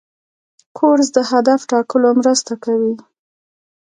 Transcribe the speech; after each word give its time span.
کورس 0.77 1.07
د 1.17 1.19
هدف 1.31 1.59
ټاکلو 1.71 2.09
مرسته 2.19 2.53
کوي. 2.63 2.93